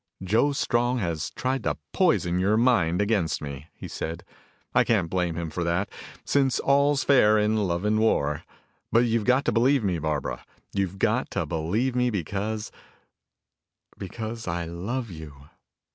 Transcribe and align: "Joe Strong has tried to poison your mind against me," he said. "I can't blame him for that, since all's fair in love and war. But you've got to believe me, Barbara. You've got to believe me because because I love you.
"Joe 0.23 0.51
Strong 0.51 0.97
has 0.97 1.29
tried 1.29 1.61
to 1.63 1.77
poison 1.93 2.39
your 2.39 2.57
mind 2.57 3.03
against 3.03 3.39
me," 3.39 3.67
he 3.75 3.87
said. 3.87 4.23
"I 4.73 4.83
can't 4.83 5.11
blame 5.11 5.35
him 5.35 5.51
for 5.51 5.63
that, 5.63 5.91
since 6.25 6.59
all's 6.59 7.03
fair 7.03 7.37
in 7.37 7.55
love 7.67 7.85
and 7.85 7.99
war. 7.99 8.41
But 8.91 9.01
you've 9.05 9.25
got 9.25 9.45
to 9.45 9.51
believe 9.51 9.83
me, 9.83 9.99
Barbara. 9.99 10.43
You've 10.73 10.97
got 10.97 11.29
to 11.37 11.45
believe 11.45 11.95
me 11.95 12.09
because 12.09 12.71
because 13.95 14.47
I 14.47 14.65
love 14.65 15.11
you. 15.11 15.35